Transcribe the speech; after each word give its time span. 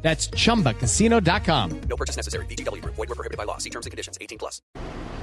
That's 0.00 0.30
chumbacasino.com. 0.30 1.80
No 1.88 1.96
purchase 1.96 2.16
necessary. 2.16 2.46
BGW. 2.46 2.82
Void 2.84 2.96
were 2.96 3.14
prohibited 3.14 3.36
by 3.36 3.44
law. 3.44 3.58
See 3.58 3.70
terms 3.70 3.86
and 3.86 3.90
conditions. 3.90 4.16
18 4.20 4.38
plus. 4.38 4.62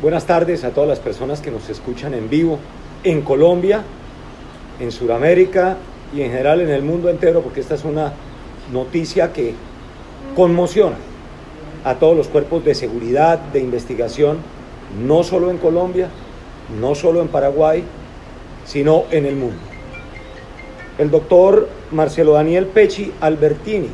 Buenas 0.02 0.26
tardes 0.26 0.64
a 0.64 0.72
todas 0.72 0.90
las 0.90 1.00
personas 1.00 1.40
que 1.40 1.50
nos 1.50 1.70
escuchan 1.70 2.14
en 2.14 2.30
vivo 2.30 2.60
en 3.04 3.22
Colombia, 3.22 3.84
en 4.80 4.92
Sudamérica 4.92 5.78
y 6.14 6.22
en 6.22 6.32
general 6.32 6.60
en 6.62 6.70
el 6.70 6.82
mundo 6.82 7.10
entero, 7.10 7.42
porque 7.42 7.62
esta 7.62 7.76
es 7.76 7.86
una 7.86 8.14
noticia 8.74 9.32
que 9.32 9.54
conmociona 10.36 10.98
a 11.84 11.96
todos 11.96 12.18
los 12.18 12.28
cuerpos 12.28 12.66
de 12.66 12.76
seguridad, 12.76 13.40
de 13.40 13.60
investigación, 13.60 14.40
no 15.06 15.24
solo 15.24 15.52
en 15.52 15.60
Colombia, 15.60 16.10
no 16.80 16.96
solo 16.96 17.22
en 17.22 17.28
Paraguay, 17.28 17.84
sino 18.66 19.06
en 19.12 19.26
el 19.26 19.36
mundo. 19.36 19.58
El 20.98 21.12
doctor 21.12 21.70
Marcelo 21.92 22.34
Daniel 22.34 22.66
Pecci 22.66 23.14
Albertini, 23.22 23.90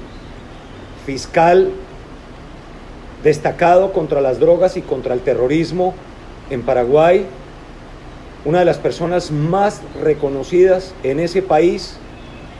fiscal 1.05 1.71
destacado 3.23 3.93
contra 3.93 4.21
las 4.21 4.39
drogas 4.39 4.77
y 4.77 4.81
contra 4.81 5.13
el 5.13 5.21
terrorismo 5.21 5.93
en 6.49 6.63
Paraguay, 6.63 7.25
una 8.45 8.59
de 8.59 8.65
las 8.65 8.77
personas 8.77 9.31
más 9.31 9.81
reconocidas 10.01 10.93
en 11.03 11.19
ese 11.19 11.41
país 11.41 11.97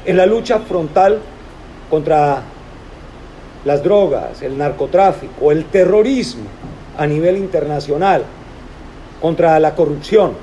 en 0.06 0.18
la 0.18 0.26
lucha 0.26 0.60
frontal 0.60 1.20
contra 1.90 2.44
las 3.66 3.84
drogas, 3.84 4.42
el 4.42 4.58
narcotráfico, 4.58 5.52
el 5.52 5.66
terrorismo 5.66 6.46
a 6.98 7.06
nivel 7.06 7.38
internacional, 7.38 8.24
contra 9.22 9.60
la 9.60 9.76
corrupción. 9.76 10.34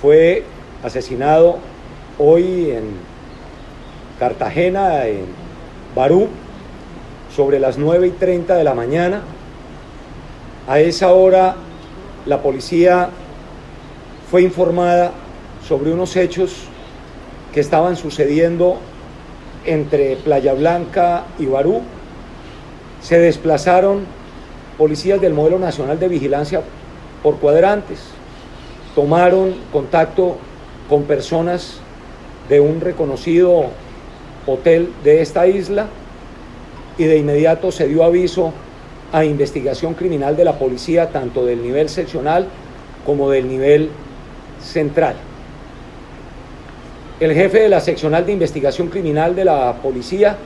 Fue 0.00 0.44
asesinado 0.82 1.58
hoy 2.18 2.70
en 2.70 2.84
Cartagena, 4.18 5.06
en 5.06 5.26
Barú, 5.94 6.28
sobre 7.34 7.58
las 7.58 7.78
9 7.78 8.06
y 8.06 8.10
30 8.10 8.54
de 8.54 8.64
la 8.64 8.74
mañana. 8.74 9.22
A 10.68 10.78
esa 10.80 11.12
hora 11.12 11.56
la 12.26 12.40
policía 12.42 13.10
fue 14.30 14.42
informada 14.42 15.12
sobre 15.66 15.92
unos 15.92 16.16
hechos 16.16 16.64
que 17.52 17.60
estaban 17.60 17.96
sucediendo 17.96 18.78
entre 19.64 20.16
Playa 20.16 20.54
Blanca 20.54 21.24
y 21.38 21.46
Barú. 21.46 21.82
Se 23.02 23.18
desplazaron 23.18 24.04
policías 24.78 25.20
del 25.20 25.34
Modelo 25.34 25.58
Nacional 25.58 25.98
de 25.98 26.08
Vigilancia 26.08 26.62
por 27.22 27.38
cuadrantes. 27.38 28.00
Tomaron 28.94 29.54
contacto 29.72 30.36
con 30.88 31.02
personas 31.02 31.78
de 32.48 32.60
un 32.60 32.80
reconocido 32.80 33.66
hotel 34.46 34.92
de 35.02 35.20
esta 35.20 35.46
isla 35.46 35.88
y 36.98 37.04
de 37.04 37.18
inmediato 37.18 37.72
se 37.72 37.88
dio 37.88 38.04
aviso 38.04 38.52
a 39.12 39.24
investigación 39.24 39.94
criminal 39.94 40.36
de 40.36 40.44
la 40.44 40.58
policía, 40.58 41.10
tanto 41.10 41.44
del 41.44 41.62
nivel 41.62 41.88
seccional 41.88 42.46
como 43.06 43.30
del 43.30 43.48
nivel 43.48 43.90
central. 44.60 45.14
El 47.20 47.32
jefe 47.32 47.60
de 47.60 47.68
la 47.68 47.80
seccional 47.80 48.26
de 48.26 48.32
investigación 48.32 48.88
criminal 48.88 49.36
de 49.36 49.44
la 49.44 49.74
policía 49.74 50.36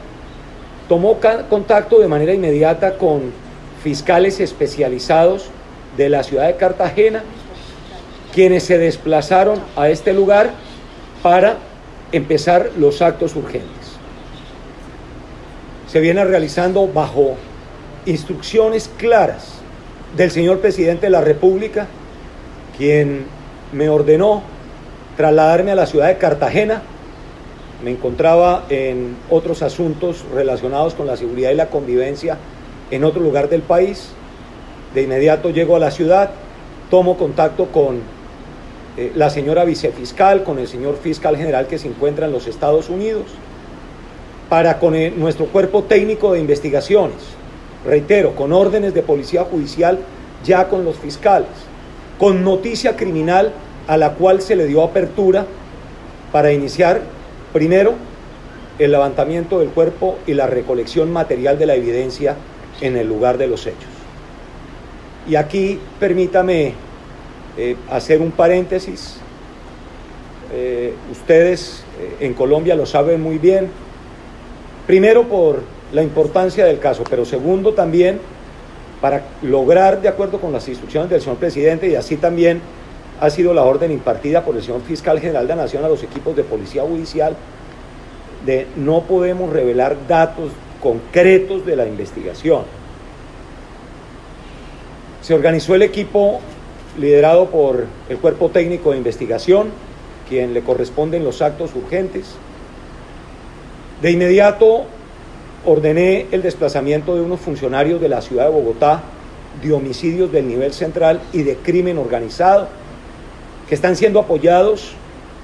tomó 0.89 1.19
contacto 1.49 1.99
de 1.99 2.09
manera 2.09 2.35
inmediata 2.35 2.99
con 2.99 3.33
fiscales 3.83 4.41
especializados 4.41 5.49
de 5.97 6.09
la 6.09 6.23
ciudad 6.23 6.47
de 6.47 6.57
Cartagena, 6.57 7.23
quienes 8.35 8.65
se 8.65 8.79
desplazaron 8.79 9.61
a 9.77 9.89
este 9.89 10.13
lugar 10.13 10.51
para 11.23 11.57
empezar 12.13 12.71
los 12.77 13.03
actos 13.03 13.35
urgentes 13.37 13.78
se 15.89 16.01
viene 16.01 16.23
realizando 16.25 16.87
bajo 16.87 17.35
instrucciones 18.05 18.91
claras 18.99 19.55
del 20.17 20.31
señor 20.31 20.61
presidente 20.61 21.07
de 21.07 21.11
la 21.11 21.23
República, 21.23 21.87
quien 22.77 23.25
me 23.73 23.89
ordenó 23.89 24.43
trasladarme 25.17 25.73
a 25.73 25.75
la 25.75 25.87
ciudad 25.87 26.09
de 26.09 26.19
Cartagena. 26.19 26.83
Me 27.83 27.91
encontraba 27.91 28.65
en 28.69 29.17
otros 29.31 29.63
asuntos 29.63 30.25
relacionados 30.35 30.95
con 30.95 31.07
la 31.07 31.17
seguridad 31.17 31.51
y 31.51 31.55
la 31.55 31.69
convivencia 31.69 32.37
en 32.91 33.05
otro 33.05 33.23
lugar 33.23 33.49
del 33.49 33.63
país. 33.63 34.11
De 34.95 35.03
inmediato 35.03 35.51
llego 35.51 35.77
a 35.77 35.79
la 35.79 35.91
ciudad, 35.91 36.31
tomo 36.91 37.17
contacto 37.17 37.67
con 37.67 38.01
eh, 38.97 39.13
la 39.15 39.31
señora 39.31 39.65
vicefiscal, 39.65 40.45
con 40.45 40.59
el 40.59 40.69
señor 40.69 40.97
fiscal 40.97 41.37
general 41.37 41.67
que 41.67 41.79
se 41.79 41.89
encuentra 41.89 42.27
en 42.27 42.33
los 42.33 42.47
Estados 42.47 42.91
Unidos 42.91 43.27
para 44.49 44.79
con 44.79 44.95
nuestro 45.19 45.47
cuerpo 45.47 45.85
técnico 45.85 46.33
de 46.33 46.41
investigaciones, 46.41 47.17
reitero, 47.85 48.35
con 48.35 48.53
órdenes 48.53 48.95
de 48.95 49.03
policía 49.03 49.45
judicial 49.45 49.99
ya 50.45 50.69
con 50.69 50.85
los 50.85 50.97
fiscales, 50.97 51.49
con 52.19 52.45
noticia 52.45 52.97
criminal 52.97 53.53
a 53.87 53.97
la 53.97 54.15
cual 54.15 54.41
se 54.41 54.57
le 54.57 54.67
dio 54.67 54.83
apertura 54.83 55.47
para 56.33 56.53
iniciar 56.53 57.01
primero 57.53 57.95
el 58.79 58.93
levantamiento 58.93 59.59
del 59.59 59.71
cuerpo 59.71 60.19
y 60.27 60.35
la 60.35 60.47
recolección 60.47 61.13
material 61.13 61.59
de 61.59 61.67
la 61.67 61.75
evidencia 61.75 62.37
en 62.81 62.97
el 62.97 63.09
lugar 63.09 63.39
de 63.39 63.49
los 63.49 63.67
hechos. 63.67 63.89
Y 65.29 65.37
aquí 65.37 65.79
permítame 65.99 66.75
eh, 67.57 67.77
hacer 67.91 68.21
un 68.21 68.31
paréntesis. 68.31 69.17
Eh, 70.55 70.95
ustedes 71.11 71.85
eh, 72.01 72.25
en 72.25 72.35
Colombia 72.35 72.75
lo 72.75 72.87
saben 72.87 73.21
muy 73.21 73.39
bien, 73.39 73.69
Primero 74.89 75.25
por 75.25 75.61
la 75.93 76.03
importancia 76.03 76.65
del 76.65 76.79
caso, 76.79 77.05
pero 77.11 77.27
segundo 77.27 77.75
también 77.75 78.21
para 79.03 79.23
lograr, 79.43 80.01
de 80.01 80.09
acuerdo 80.09 80.41
con 80.41 80.51
las 80.51 80.67
instrucciones 80.67 81.11
del 81.11 81.21
señor 81.21 81.37
presidente, 81.37 81.91
y 81.91 81.95
así 81.95 82.17
también 82.17 82.63
ha 83.21 83.29
sido 83.29 83.53
la 83.53 83.65
orden 83.65 83.93
impartida 83.93 84.47
por 84.47 84.57
el 84.57 84.63
señor 84.63 84.81
fiscal 84.81 85.21
general 85.21 85.47
de 85.47 85.57
la 85.57 85.65
Nación 85.65 85.85
a 85.85 85.89
los 85.89 86.03
equipos 86.03 86.35
de 86.35 86.43
policía 86.43 86.85
judicial, 86.85 87.37
de 88.47 88.67
no 88.77 89.03
podemos 89.03 89.53
revelar 89.53 89.95
datos 90.09 90.53
concretos 90.83 91.67
de 91.67 91.77
la 91.77 91.87
investigación. 91.87 92.63
Se 95.21 95.35
organizó 95.35 95.75
el 95.75 95.83
equipo 95.83 96.41
liderado 96.99 97.51
por 97.51 97.85
el 98.09 98.17
cuerpo 98.17 98.49
técnico 98.49 98.93
de 98.93 98.97
investigación, 98.97 99.69
quien 100.31 100.55
le 100.55 100.63
corresponden 100.63 101.25
los 101.25 101.43
actos 101.43 101.75
urgentes, 101.75 102.37
de 104.03 104.11
inmediato 104.13 104.85
ordené 105.65 106.27
el 106.31 106.43
desplazamiento 106.43 107.15
de 107.15 107.23
unos 107.23 107.41
funcionarios 107.41 108.01
de 108.01 108.09
la 108.09 108.23
ciudad 108.23 108.45
de 108.45 108.51
Bogotá 108.51 109.03
de 109.63 109.73
homicidios 109.73 110.31
del 110.31 110.47
nivel 110.47 110.73
central 110.73 111.21
y 111.33 111.43
de 111.43 111.57
crimen 111.57 111.99
organizado, 111.99 112.69
que 113.69 113.75
están 113.75 113.97
siendo 113.97 114.21
apoyados 114.21 114.93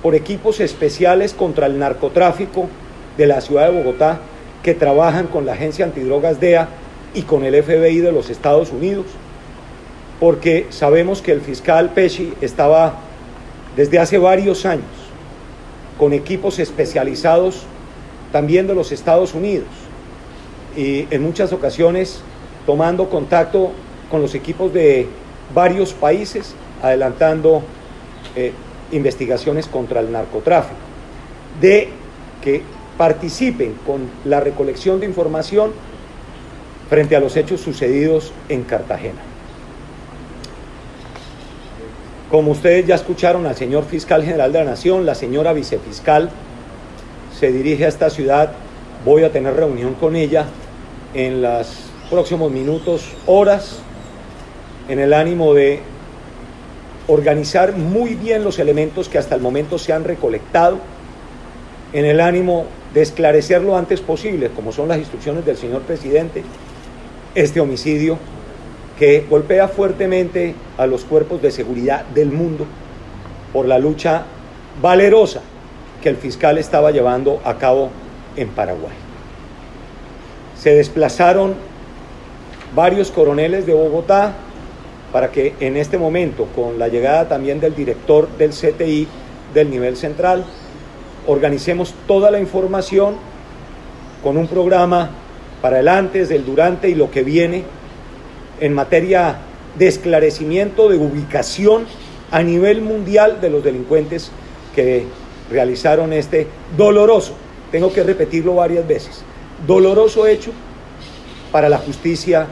por 0.02 0.14
equipos 0.14 0.60
especiales 0.60 1.34
contra 1.34 1.66
el 1.66 1.78
narcotráfico 1.78 2.68
de 3.16 3.26
la 3.26 3.40
ciudad 3.40 3.70
de 3.70 3.82
Bogotá, 3.82 4.20
que 4.62 4.74
trabajan 4.74 5.26
con 5.26 5.46
la 5.46 5.52
agencia 5.52 5.84
antidrogas 5.84 6.40
DEA 6.40 6.68
y 7.12 7.22
con 7.22 7.44
el 7.44 7.60
FBI 7.62 7.98
de 7.98 8.12
los 8.12 8.30
Estados 8.30 8.70
Unidos, 8.70 9.06
porque 10.20 10.66
sabemos 10.70 11.20
que 11.20 11.32
el 11.32 11.40
fiscal 11.40 11.90
Pesci 11.90 12.32
estaba 12.40 12.94
desde 13.76 13.98
hace 13.98 14.18
varios 14.18 14.64
años 14.64 14.84
con 15.98 16.12
equipos 16.12 16.58
especializados 16.58 17.66
también 18.34 18.66
de 18.66 18.74
los 18.74 18.90
Estados 18.90 19.32
Unidos 19.32 19.68
y 20.76 21.06
en 21.14 21.22
muchas 21.22 21.52
ocasiones 21.52 22.18
tomando 22.66 23.08
contacto 23.08 23.70
con 24.10 24.22
los 24.22 24.34
equipos 24.34 24.74
de 24.74 25.06
varios 25.54 25.92
países, 25.92 26.56
adelantando 26.82 27.62
eh, 28.34 28.50
investigaciones 28.90 29.68
contra 29.68 30.00
el 30.00 30.10
narcotráfico, 30.10 30.80
de 31.60 31.90
que 32.42 32.62
participen 32.98 33.74
con 33.86 34.10
la 34.24 34.40
recolección 34.40 34.98
de 34.98 35.06
información 35.06 35.70
frente 36.90 37.14
a 37.14 37.20
los 37.20 37.36
hechos 37.36 37.60
sucedidos 37.60 38.32
en 38.48 38.64
Cartagena. 38.64 39.20
Como 42.32 42.50
ustedes 42.50 42.84
ya 42.84 42.96
escucharon 42.96 43.46
al 43.46 43.54
señor 43.54 43.84
fiscal 43.84 44.24
general 44.24 44.52
de 44.52 44.58
la 44.58 44.70
Nación, 44.72 45.06
la 45.06 45.14
señora 45.14 45.52
vicefiscal 45.52 46.30
se 47.38 47.52
dirige 47.52 47.84
a 47.84 47.88
esta 47.88 48.10
ciudad. 48.10 48.52
Voy 49.04 49.24
a 49.24 49.32
tener 49.32 49.54
reunión 49.54 49.94
con 49.94 50.16
ella 50.16 50.46
en 51.14 51.42
los 51.42 51.90
próximos 52.10 52.50
minutos, 52.50 53.08
horas, 53.26 53.78
en 54.88 54.98
el 54.98 55.12
ánimo 55.12 55.54
de 55.54 55.80
organizar 57.06 57.76
muy 57.76 58.14
bien 58.14 58.44
los 58.44 58.58
elementos 58.58 59.08
que 59.08 59.18
hasta 59.18 59.34
el 59.34 59.40
momento 59.40 59.78
se 59.78 59.92
han 59.92 60.04
recolectado, 60.04 60.78
en 61.92 62.04
el 62.04 62.20
ánimo 62.20 62.66
de 62.92 63.02
esclarecer 63.02 63.62
lo 63.62 63.76
antes 63.76 64.00
posible, 64.00 64.50
como 64.50 64.72
son 64.72 64.88
las 64.88 64.98
instrucciones 64.98 65.44
del 65.44 65.56
señor 65.56 65.82
presidente, 65.82 66.42
este 67.34 67.60
homicidio 67.60 68.18
que 68.98 69.26
golpea 69.28 69.68
fuertemente 69.68 70.54
a 70.78 70.86
los 70.86 71.04
cuerpos 71.04 71.42
de 71.42 71.50
seguridad 71.50 72.04
del 72.06 72.30
mundo 72.30 72.64
por 73.52 73.66
la 73.66 73.78
lucha 73.78 74.24
valerosa 74.80 75.42
que 76.02 76.08
el 76.08 76.16
fiscal 76.16 76.58
estaba 76.58 76.90
llevando 76.90 77.40
a 77.44 77.54
cabo 77.54 77.90
en 78.36 78.48
Paraguay. 78.48 78.94
Se 80.58 80.74
desplazaron 80.74 81.54
varios 82.74 83.10
coroneles 83.10 83.66
de 83.66 83.74
Bogotá 83.74 84.34
para 85.12 85.30
que 85.30 85.54
en 85.60 85.76
este 85.76 85.96
momento, 85.96 86.46
con 86.56 86.78
la 86.78 86.88
llegada 86.88 87.28
también 87.28 87.60
del 87.60 87.74
director 87.74 88.28
del 88.36 88.50
CTI 88.50 89.06
del 89.52 89.70
nivel 89.70 89.96
central, 89.96 90.44
organicemos 91.26 91.94
toda 92.06 92.30
la 92.30 92.40
información 92.40 93.14
con 94.22 94.36
un 94.36 94.48
programa 94.48 95.10
para 95.62 95.80
el 95.80 95.88
antes, 95.88 96.30
el 96.30 96.44
durante 96.44 96.88
y 96.88 96.94
lo 96.94 97.10
que 97.10 97.22
viene 97.22 97.62
en 98.60 98.74
materia 98.74 99.36
de 99.78 99.86
esclarecimiento, 99.86 100.88
de 100.88 100.96
ubicación 100.96 101.86
a 102.30 102.42
nivel 102.42 102.80
mundial 102.80 103.40
de 103.40 103.50
los 103.50 103.62
delincuentes 103.62 104.30
que 104.74 105.04
realizaron 105.54 106.12
este 106.12 106.48
doloroso, 106.76 107.34
tengo 107.70 107.92
que 107.92 108.02
repetirlo 108.02 108.56
varias 108.56 108.86
veces, 108.86 109.22
doloroso 109.66 110.26
hecho 110.26 110.50
para 111.52 111.68
la 111.68 111.78
justicia, 111.78 112.48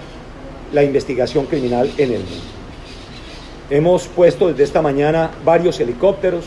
la 0.73 0.85
investigación 0.85 1.47
criminal 1.47 1.91
en 1.99 2.13
el 2.13 2.21
mundo. 2.21 2.47
Hemos 3.69 4.07
puesto 4.07 4.49
desde 4.49 4.63
esta 4.63 4.81
mañana 4.81 5.31
varios 5.45 5.81
helicópteros, 5.81 6.45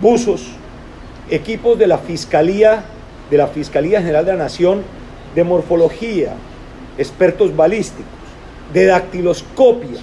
buzos, 0.00 0.46
equipos 1.28 1.76
de 1.78 1.88
la 1.88 1.98
Fiscalía, 1.98 2.84
de 3.30 3.36
la 3.36 3.48
Fiscalía 3.48 4.00
General 4.00 4.24
de 4.24 4.32
la 4.32 4.44
Nación, 4.44 4.82
de 5.34 5.42
morfología, 5.42 6.34
expertos 6.96 7.56
balísticos, 7.56 8.06
de 8.72 8.86
dactiloscopia, 8.86 10.00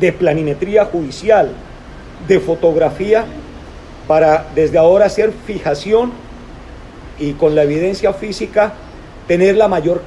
de 0.00 0.12
planimetría 0.12 0.86
judicial, 0.86 1.52
de 2.26 2.40
fotografía, 2.40 3.24
para 4.06 4.46
desde 4.54 4.78
ahora 4.78 5.06
hacer 5.06 5.32
fijación 5.32 6.12
y 7.18 7.32
con 7.32 7.54
la 7.54 7.62
evidencia 7.62 8.12
física 8.12 8.74
tener 9.26 9.56
la 9.56 9.68
mayor 9.68 10.02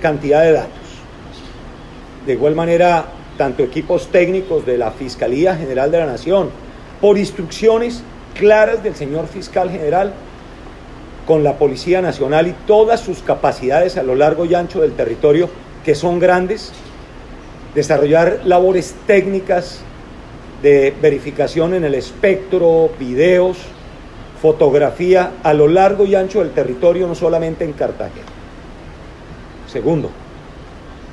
cantidad 0.00 0.42
de 0.42 0.52
datos. 0.52 0.72
De 2.26 2.32
igual 2.34 2.54
manera, 2.54 3.06
tanto 3.36 3.62
equipos 3.62 4.08
técnicos 4.08 4.64
de 4.64 4.78
la 4.78 4.92
Fiscalía 4.92 5.56
General 5.56 5.90
de 5.90 5.98
la 5.98 6.06
Nación, 6.06 6.50
por 7.00 7.18
instrucciones 7.18 8.02
claras 8.34 8.82
del 8.82 8.94
señor 8.94 9.26
fiscal 9.26 9.70
general, 9.70 10.12
con 11.26 11.44
la 11.44 11.54
Policía 11.54 12.00
Nacional 12.00 12.48
y 12.48 12.54
todas 12.66 13.00
sus 13.00 13.22
capacidades 13.22 13.96
a 13.96 14.02
lo 14.02 14.14
largo 14.14 14.44
y 14.44 14.54
ancho 14.54 14.80
del 14.80 14.92
territorio, 14.92 15.48
que 15.84 15.94
son 15.94 16.18
grandes, 16.18 16.72
desarrollar 17.74 18.40
labores 18.44 18.94
técnicas 19.06 19.80
de 20.62 20.94
verificación 21.02 21.74
en 21.74 21.84
el 21.84 21.94
espectro, 21.94 22.90
videos, 22.98 23.58
fotografía 24.40 25.32
a 25.42 25.52
lo 25.52 25.68
largo 25.68 26.04
y 26.04 26.14
ancho 26.14 26.38
del 26.38 26.50
territorio, 26.50 27.06
no 27.06 27.14
solamente 27.14 27.64
en 27.64 27.72
Cartagena. 27.72 28.26
Segundo, 29.66 30.10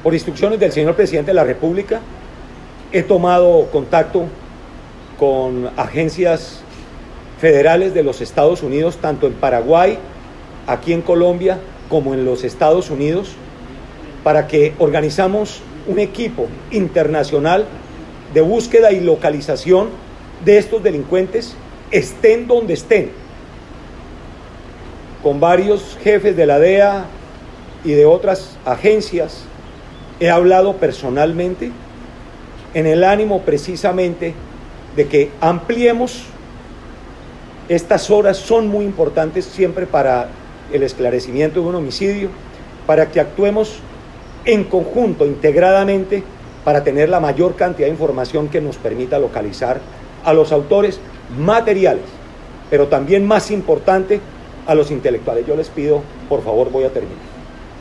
por 0.03 0.13
instrucciones 0.13 0.59
del 0.59 0.71
señor 0.71 0.95
presidente 0.95 1.31
de 1.31 1.35
la 1.35 1.43
República, 1.43 1.99
he 2.91 3.03
tomado 3.03 3.67
contacto 3.71 4.25
con 5.17 5.69
agencias 5.77 6.61
federales 7.39 7.93
de 7.93 8.03
los 8.03 8.21
Estados 8.21 8.63
Unidos, 8.63 8.97
tanto 8.97 9.27
en 9.27 9.33
Paraguay, 9.33 9.97
aquí 10.67 10.93
en 10.93 11.01
Colombia, 11.01 11.57
como 11.89 12.13
en 12.13 12.25
los 12.25 12.43
Estados 12.43 12.89
Unidos, 12.89 13.31
para 14.23 14.47
que 14.47 14.73
organizamos 14.79 15.61
un 15.87 15.99
equipo 15.99 16.47
internacional 16.71 17.65
de 18.33 18.41
búsqueda 18.41 18.91
y 18.91 18.99
localización 18.99 19.89
de 20.45 20.57
estos 20.57 20.83
delincuentes, 20.83 21.55
estén 21.91 22.47
donde 22.47 22.73
estén, 22.73 23.11
con 25.23 25.39
varios 25.39 25.97
jefes 26.01 26.35
de 26.35 26.45
la 26.45 26.59
DEA 26.59 27.05
y 27.83 27.91
de 27.91 28.05
otras 28.05 28.57
agencias. 28.65 29.43
He 30.19 30.29
hablado 30.29 30.77
personalmente 30.77 31.71
en 32.73 32.85
el 32.85 33.03
ánimo 33.03 33.41
precisamente 33.41 34.33
de 34.95 35.07
que 35.07 35.31
ampliemos 35.41 36.23
estas 37.69 38.09
horas 38.09 38.37
son 38.37 38.67
muy 38.67 38.83
importantes 38.83 39.45
siempre 39.45 39.85
para 39.85 40.29
el 40.73 40.81
esclarecimiento 40.81 41.61
de 41.61 41.67
un 41.67 41.75
homicidio, 41.75 42.29
para 42.87 43.11
que 43.11 43.19
actuemos 43.19 43.79
en 44.45 44.63
conjunto, 44.63 45.27
integradamente, 45.27 46.23
para 46.63 46.83
tener 46.83 47.09
la 47.09 47.19
mayor 47.19 47.55
cantidad 47.55 47.87
de 47.87 47.93
información 47.93 48.49
que 48.49 48.61
nos 48.61 48.77
permita 48.77 49.19
localizar 49.19 49.79
a 50.23 50.33
los 50.33 50.51
autores 50.51 50.99
materiales, 51.37 52.03
pero 52.69 52.87
también 52.87 53.25
más 53.25 53.51
importante, 53.51 54.19
a 54.67 54.75
los 54.75 54.91
intelectuales. 54.91 55.47
Yo 55.47 55.55
les 55.55 55.69
pido, 55.69 56.01
por 56.27 56.43
favor, 56.43 56.69
voy 56.69 56.83
a 56.83 56.93
terminar. 56.93 57.17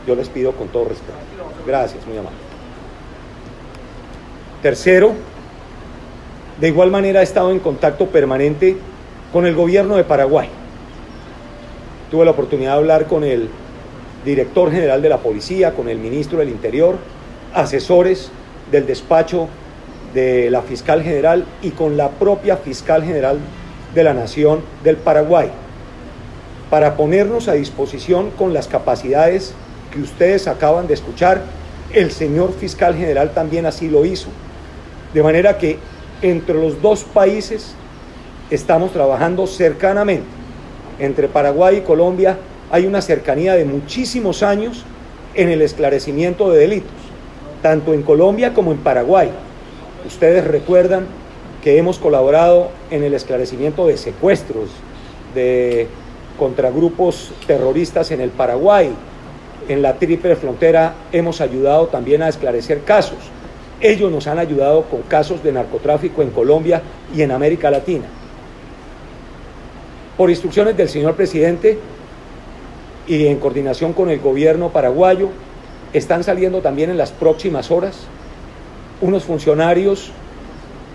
Yo 0.06 0.14
les 0.14 0.28
pido 0.28 0.52
con 0.52 0.68
todo 0.68 0.86
respeto. 0.86 1.18
Gracias, 1.66 2.06
muy 2.06 2.16
amable. 2.16 2.38
Tercero, 4.62 5.12
de 6.60 6.68
igual 6.68 6.90
manera 6.90 7.20
he 7.20 7.24
estado 7.24 7.52
en 7.52 7.58
contacto 7.58 8.06
permanente 8.06 8.76
con 9.32 9.46
el 9.46 9.54
gobierno 9.54 9.96
de 9.96 10.04
Paraguay. 10.04 10.48
Tuve 12.10 12.24
la 12.24 12.30
oportunidad 12.30 12.72
de 12.72 12.78
hablar 12.78 13.06
con 13.06 13.22
el 13.22 13.48
director 14.24 14.70
general 14.70 15.02
de 15.02 15.10
la 15.10 15.18
policía, 15.18 15.74
con 15.74 15.88
el 15.88 15.98
ministro 15.98 16.38
del 16.38 16.48
Interior, 16.48 16.96
asesores 17.54 18.30
del 18.70 18.86
despacho 18.86 19.48
de 20.14 20.50
la 20.50 20.62
fiscal 20.62 21.02
general 21.02 21.44
y 21.62 21.70
con 21.70 21.96
la 21.96 22.10
propia 22.10 22.56
fiscal 22.56 23.04
general 23.04 23.38
de 23.94 24.04
la 24.04 24.14
Nación 24.14 24.60
del 24.84 24.96
Paraguay, 24.96 25.50
para 26.70 26.96
ponernos 26.96 27.48
a 27.48 27.54
disposición 27.54 28.30
con 28.30 28.52
las 28.52 28.68
capacidades 28.68 29.54
que 29.92 30.00
ustedes 30.00 30.48
acaban 30.48 30.86
de 30.86 30.94
escuchar. 30.94 31.42
El 31.92 32.10
señor 32.10 32.52
fiscal 32.52 32.94
general 32.94 33.32
también 33.32 33.64
así 33.64 33.88
lo 33.88 34.04
hizo. 34.04 34.28
De 35.14 35.22
manera 35.22 35.56
que 35.56 35.78
entre 36.20 36.54
los 36.54 36.82
dos 36.82 37.04
países 37.04 37.74
estamos 38.50 38.92
trabajando 38.92 39.46
cercanamente. 39.46 40.26
Entre 40.98 41.28
Paraguay 41.28 41.78
y 41.78 41.80
Colombia 41.80 42.36
hay 42.70 42.86
una 42.86 43.00
cercanía 43.00 43.54
de 43.54 43.64
muchísimos 43.64 44.42
años 44.42 44.84
en 45.34 45.48
el 45.48 45.62
esclarecimiento 45.62 46.50
de 46.50 46.60
delitos, 46.60 46.90
tanto 47.62 47.92
en 47.92 48.02
Colombia 48.02 48.54
como 48.54 48.72
en 48.72 48.78
Paraguay. 48.78 49.30
Ustedes 50.06 50.46
recuerdan 50.46 51.06
que 51.62 51.78
hemos 51.78 51.98
colaborado 51.98 52.70
en 52.90 53.02
el 53.02 53.14
esclarecimiento 53.14 53.86
de 53.86 53.96
secuestros, 53.96 54.70
de 55.34 55.88
contragrupos 56.38 57.32
terroristas 57.46 58.10
en 58.10 58.20
el 58.20 58.30
Paraguay. 58.30 58.90
En 59.68 59.82
la 59.82 59.94
triple 59.94 60.36
frontera 60.36 60.94
hemos 61.12 61.40
ayudado 61.40 61.88
también 61.88 62.22
a 62.22 62.28
esclarecer 62.28 62.82
casos. 62.84 63.18
Ellos 63.80 64.10
nos 64.10 64.26
han 64.26 64.38
ayudado 64.38 64.82
con 64.84 65.02
casos 65.02 65.42
de 65.42 65.52
narcotráfico 65.52 66.22
en 66.22 66.30
Colombia 66.30 66.82
y 67.14 67.22
en 67.22 67.32
América 67.32 67.70
Latina. 67.70 68.06
Por 70.16 70.30
instrucciones 70.30 70.76
del 70.76 70.88
señor 70.88 71.14
presidente 71.14 71.78
y 73.06 73.26
en 73.26 73.38
coordinación 73.38 73.92
con 73.92 74.10
el 74.10 74.18
gobierno 74.20 74.70
paraguayo, 74.70 75.28
están 75.92 76.24
saliendo 76.24 76.60
también 76.60 76.90
en 76.90 76.98
las 76.98 77.12
próximas 77.12 77.70
horas 77.70 77.96
unos 79.00 79.24
funcionarios 79.24 80.10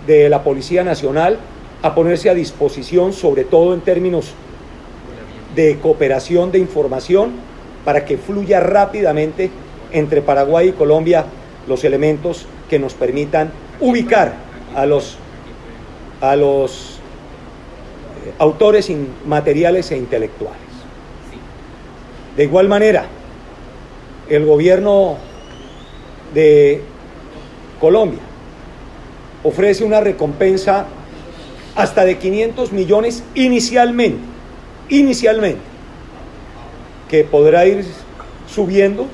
de 0.06 0.28
la 0.28 0.42
Policía 0.42 0.84
Nacional 0.84 1.38
a 1.82 1.94
ponerse 1.94 2.30
a 2.30 2.34
disposición, 2.34 3.12
sobre 3.12 3.44
todo 3.44 3.74
en 3.74 3.80
términos 3.80 4.32
de 5.54 5.78
cooperación 5.78 6.52
de 6.52 6.58
información, 6.58 7.32
para 7.84 8.04
que 8.04 8.16
fluya 8.16 8.60
rápidamente 8.60 9.50
entre 9.92 10.22
Paraguay 10.22 10.68
y 10.68 10.72
Colombia 10.72 11.24
los 11.68 11.84
elementos 11.84 12.46
que 12.68 12.78
nos 12.78 12.94
permitan 12.94 13.52
ubicar 13.80 14.34
a 14.74 14.86
los, 14.86 15.16
a 16.20 16.36
los 16.36 16.98
eh, 18.26 18.32
autores 18.38 18.90
materiales 19.26 19.90
e 19.92 19.96
intelectuales. 19.96 20.60
De 22.36 22.44
igual 22.44 22.68
manera, 22.68 23.06
el 24.28 24.46
gobierno 24.46 25.16
de 26.32 26.80
Colombia 27.80 28.20
ofrece 29.42 29.84
una 29.84 30.00
recompensa 30.00 30.86
hasta 31.76 32.04
de 32.04 32.18
500 32.18 32.72
millones 32.72 33.22
inicialmente, 33.34 34.18
inicialmente, 34.88 35.60
que 37.08 37.24
podrá 37.24 37.66
ir 37.66 37.84
subiendo. 38.48 39.06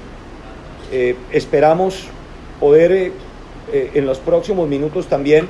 Eh, 0.92 1.16
esperamos 1.32 2.04
poder 2.58 2.92
eh, 2.92 3.12
eh, 3.72 3.90
en 3.94 4.06
los 4.06 4.18
próximos 4.18 4.68
minutos 4.68 5.06
también 5.06 5.48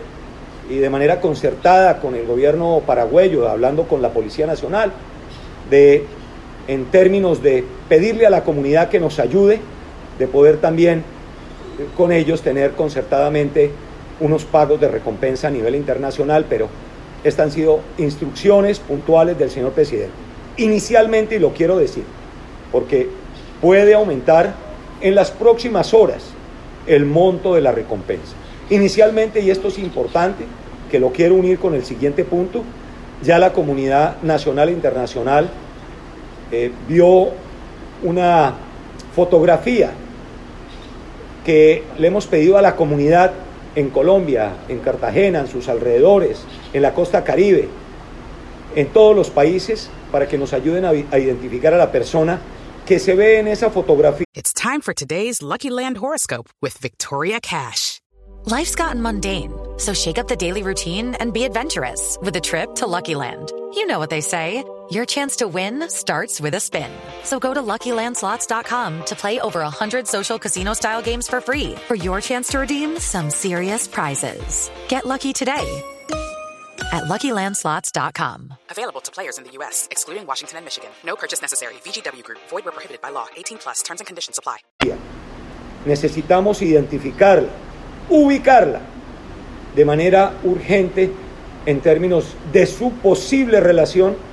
y 0.68 0.76
de 0.76 0.90
manera 0.90 1.20
concertada 1.20 2.00
con 2.00 2.14
el 2.14 2.26
gobierno 2.26 2.82
paraguayo, 2.86 3.48
hablando 3.48 3.84
con 3.84 4.02
la 4.02 4.10
Policía 4.10 4.46
Nacional, 4.46 4.92
de 5.68 6.04
en 6.68 6.84
términos 6.86 7.42
de 7.42 7.64
pedirle 7.90 8.24
a 8.24 8.30
la 8.30 8.44
comunidad 8.44 8.88
que 8.88 9.00
nos 9.00 9.18
ayude, 9.18 9.60
de 10.18 10.26
poder 10.28 10.58
también 10.58 11.00
eh, 11.00 11.86
con 11.96 12.12
ellos 12.12 12.40
tener 12.40 12.70
concertadamente 12.72 13.72
unos 14.20 14.44
pagos 14.44 14.80
de 14.80 14.86
recompensa 14.86 15.48
a 15.48 15.50
nivel 15.50 15.74
internacional, 15.74 16.46
pero 16.48 16.68
estas 17.24 17.46
han 17.46 17.52
sido 17.52 17.80
instrucciones 17.98 18.78
puntuales 18.78 19.36
del 19.36 19.50
señor 19.50 19.72
presidente. 19.72 20.12
Inicialmente, 20.56 21.34
y 21.34 21.38
lo 21.40 21.52
quiero 21.52 21.78
decir, 21.78 22.04
porque 22.70 23.08
puede 23.60 23.92
aumentar 23.92 24.54
en 25.00 25.16
las 25.16 25.32
próximas 25.32 25.92
horas 25.92 26.22
el 26.86 27.06
monto 27.06 27.56
de 27.56 27.60
la 27.60 27.72
recompensa. 27.72 28.34
Inicialmente, 28.70 29.40
y 29.40 29.50
esto 29.50 29.66
es 29.66 29.78
importante, 29.78 30.44
que 30.92 31.00
lo 31.00 31.10
quiero 31.10 31.34
unir 31.34 31.58
con 31.58 31.74
el 31.74 31.84
siguiente 31.84 32.24
punto, 32.24 32.62
ya 33.20 33.40
la 33.40 33.52
comunidad 33.52 34.22
nacional 34.22 34.68
e 34.68 34.72
internacional 34.72 35.50
eh, 36.52 36.70
vio 36.88 37.30
una 38.02 38.54
fotografía 39.14 39.92
que 41.44 41.84
le 41.98 42.08
hemos 42.08 42.26
pedido 42.26 42.58
a 42.58 42.62
la 42.62 42.76
comunidad 42.76 43.32
en 43.74 43.90
Colombia, 43.90 44.52
en 44.68 44.80
Cartagena, 44.80 45.40
en 45.40 45.48
sus 45.48 45.68
alrededores, 45.68 46.42
en 46.72 46.82
la 46.82 46.92
costa 46.92 47.24
caribe, 47.24 47.68
en 48.74 48.88
todos 48.88 49.16
los 49.16 49.30
países, 49.30 49.90
para 50.12 50.28
que 50.28 50.38
nos 50.38 50.52
ayuden 50.52 50.84
a, 50.84 50.90
a 50.90 51.18
identificar 51.18 51.72
a 51.74 51.76
la 51.76 51.90
persona 51.90 52.40
que 52.84 52.98
se 52.98 53.14
ve 53.14 53.38
en 53.38 53.48
esa 53.48 53.70
fotografía. 53.70 54.24
It's 54.34 54.52
time 54.52 54.80
for 54.80 54.92
today's 54.92 55.42
Lucky 55.42 55.70
Land 55.70 55.98
horoscope 55.98 56.48
with 56.60 56.76
Victoria 56.78 57.40
Cash. 57.40 58.00
Life's 58.46 58.74
gotten 58.74 59.02
mundane, 59.02 59.52
so 59.76 59.92
shake 59.92 60.18
up 60.18 60.26
the 60.26 60.36
daily 60.36 60.62
routine 60.62 61.14
and 61.20 61.32
be 61.32 61.44
adventurous 61.44 62.18
with 62.22 62.34
a 62.36 62.40
trip 62.40 62.74
to 62.76 62.86
Lucky 62.86 63.14
Land. 63.14 63.52
You 63.74 63.86
know 63.86 63.98
what 63.98 64.10
they 64.10 64.22
say. 64.22 64.64
Your 64.90 65.06
chance 65.06 65.36
to 65.36 65.46
win 65.46 65.88
starts 65.88 66.40
with 66.40 66.54
a 66.54 66.60
spin. 66.60 66.90
So 67.22 67.38
go 67.38 67.54
to 67.54 67.62
LuckyLandSlots.com 67.62 69.04
to 69.04 69.14
play 69.14 69.38
over 69.38 69.60
100 69.60 70.06
social 70.08 70.36
casino-style 70.36 71.02
games 71.02 71.28
for 71.28 71.40
free 71.40 71.76
for 71.86 71.94
your 71.94 72.20
chance 72.20 72.48
to 72.48 72.58
redeem 72.58 72.98
some 72.98 73.30
serious 73.30 73.86
prizes. 73.86 74.68
Get 74.88 75.06
lucky 75.06 75.32
today 75.32 75.84
at 76.92 77.04
LuckyLandSlots.com. 77.04 78.54
Available 78.68 79.00
to 79.00 79.12
players 79.12 79.38
in 79.38 79.44
the 79.44 79.52
U.S., 79.58 79.86
excluding 79.92 80.26
Washington 80.26 80.56
and 80.56 80.64
Michigan. 80.64 80.90
No 81.04 81.14
purchase 81.14 81.40
necessary. 81.40 81.74
VGW 81.84 82.24
Group. 82.24 82.40
Void 82.48 82.64
where 82.64 82.72
prohibited 82.72 83.00
by 83.00 83.10
law. 83.10 83.28
18 83.36 83.58
plus. 83.58 83.82
Terms 83.82 84.00
and 84.00 84.08
conditions 84.08 84.38
apply. 84.38 84.58
Necesitamos 85.86 86.62
identificarla, 86.62 87.50
ubicarla 88.08 88.80
de 89.76 89.84
manera 89.84 90.32
urgente 90.42 91.12
en 91.64 91.80
términos 91.80 92.34
de 92.52 92.66
su 92.66 92.90
posible 92.94 93.60
relación 93.60 94.29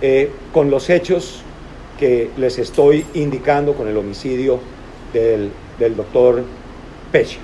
eh, 0.00 0.30
con 0.52 0.70
los 0.70 0.90
hechos 0.90 1.42
que 1.98 2.30
les 2.36 2.58
estoy 2.58 3.04
indicando 3.14 3.74
con 3.74 3.88
el 3.88 3.96
homicidio 3.96 4.60
del, 5.12 5.50
del 5.78 5.96
doctor 5.96 6.44
Pesci. 7.10 7.38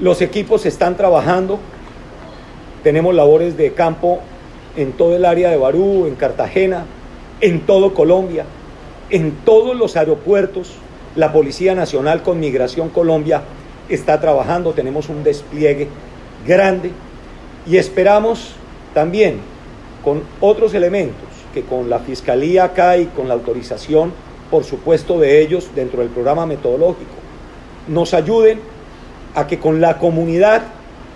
Los 0.00 0.20
equipos 0.20 0.66
están 0.66 0.96
trabajando, 0.96 1.60
tenemos 2.82 3.14
labores 3.14 3.56
de 3.56 3.72
campo 3.72 4.20
en 4.76 4.92
todo 4.92 5.14
el 5.14 5.24
área 5.24 5.50
de 5.50 5.56
Barú, 5.56 6.06
en 6.06 6.16
Cartagena, 6.16 6.84
en 7.40 7.60
todo 7.60 7.94
Colombia, 7.94 8.44
en 9.10 9.32
todos 9.44 9.76
los 9.76 9.96
aeropuertos. 9.96 10.72
La 11.14 11.32
Policía 11.32 11.74
Nacional 11.74 12.22
con 12.22 12.40
Migración 12.40 12.88
Colombia 12.88 13.42
está 13.88 14.20
trabajando, 14.20 14.72
tenemos 14.72 15.08
un 15.08 15.22
despliegue 15.22 15.88
grande 16.46 16.90
y 17.66 17.76
esperamos 17.76 18.56
también 18.94 19.40
con 20.04 20.22
otros 20.40 20.74
elementos 20.74 21.28
que 21.52 21.62
con 21.62 21.90
la 21.90 21.98
Fiscalía 22.00 22.64
acá 22.64 22.96
y 22.96 23.06
con 23.06 23.28
la 23.28 23.34
autorización, 23.34 24.12
por 24.50 24.64
supuesto, 24.64 25.18
de 25.18 25.40
ellos 25.42 25.70
dentro 25.74 26.00
del 26.00 26.08
programa 26.08 26.46
metodológico, 26.46 27.10
nos 27.88 28.14
ayuden 28.14 28.60
a 29.34 29.46
que 29.46 29.58
con 29.58 29.80
la 29.80 29.98
comunidad 29.98 30.62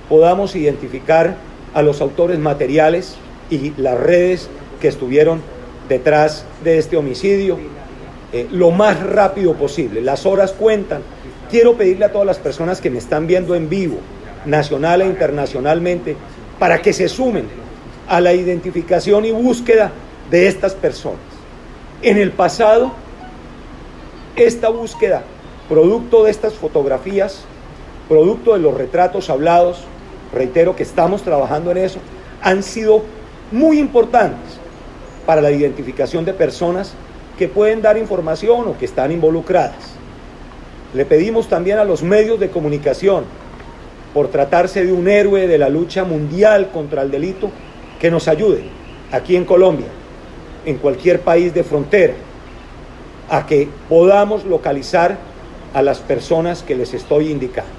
podamos 0.09 0.54
identificar 0.56 1.37
a 1.75 1.83
los 1.83 2.00
autores 2.00 2.38
materiales 2.38 3.16
y 3.50 3.73
las 3.76 3.99
redes 3.99 4.49
que 4.80 4.88
estuvieron 4.88 5.40
detrás 5.88 6.45
de 6.64 6.78
este 6.78 6.97
homicidio 6.97 7.59
eh, 8.33 8.49
lo 8.50 8.71
más 8.71 9.00
rápido 9.02 9.54
posible. 9.54 10.00
Las 10.00 10.26
horas 10.26 10.52
cuentan. 10.52 11.02
Quiero 11.50 11.75
pedirle 11.75 12.06
a 12.06 12.12
todas 12.12 12.26
las 12.26 12.38
personas 12.38 12.80
que 12.80 12.90
me 12.90 12.99
están 12.99 13.26
viendo 13.26 13.54
en 13.54 13.68
vivo, 13.68 13.99
nacional 14.47 15.02
e 15.02 15.06
internacionalmente, 15.06 16.16
para 16.59 16.83
que 16.83 16.92
se 16.92 17.09
sumen 17.09 17.47
a 18.08 18.20
la 18.20 18.32
identificación 18.32 19.25
y 19.25 19.32
búsqueda 19.32 19.92
de 20.30 20.48
estas 20.48 20.75
personas. 20.75 21.20
En 22.02 22.18
el 22.18 22.30
pasado, 22.30 22.92
esta 24.36 24.68
búsqueda, 24.68 25.22
producto 25.68 26.25
de 26.25 26.30
estas 26.30 26.54
fotografías, 26.54 27.44
producto 28.08 28.52
de 28.52 28.60
los 28.60 28.75
retratos 28.75 29.30
hablados, 29.30 29.84
reitero 30.32 30.76
que 30.76 30.82
estamos 30.82 31.22
trabajando 31.22 31.70
en 31.70 31.78
eso, 31.78 31.98
han 32.42 32.62
sido 32.62 33.02
muy 33.50 33.78
importantes 33.78 34.58
para 35.25 35.40
la 35.40 35.50
identificación 35.50 36.25
de 36.25 36.34
personas 36.34 36.92
que 37.38 37.48
pueden 37.48 37.82
dar 37.82 37.98
información 37.98 38.68
o 38.68 38.78
que 38.78 38.84
están 38.84 39.12
involucradas. 39.12 39.96
Le 40.94 41.04
pedimos 41.04 41.48
también 41.48 41.78
a 41.78 41.84
los 41.84 42.02
medios 42.02 42.38
de 42.40 42.50
comunicación, 42.50 43.25
por 44.14 44.28
tratarse 44.28 44.84
de 44.84 44.92
un 44.92 45.08
héroe 45.08 45.46
de 45.46 45.58
la 45.58 45.68
lucha 45.68 46.04
mundial 46.04 46.70
contra 46.72 47.02
el 47.02 47.10
delito, 47.10 47.50
que 48.00 48.10
nos 48.10 48.28
ayuden 48.28 48.68
aquí 49.12 49.36
en 49.36 49.44
Colombia, 49.44 49.86
en 50.64 50.76
cualquier 50.78 51.20
país 51.20 51.54
de 51.54 51.64
frontera, 51.64 52.14
a 53.28 53.46
que 53.46 53.68
podamos 53.88 54.44
localizar 54.44 55.16
a 55.74 55.82
las 55.82 55.98
personas 55.98 56.62
que 56.62 56.74
les 56.74 56.94
estoy 56.94 57.30
indicando. 57.30 57.70